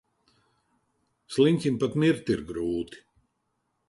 [1.35, 3.03] Sliņķim pat mirt ir grūti.